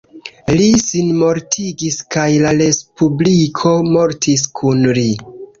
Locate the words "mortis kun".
3.93-4.85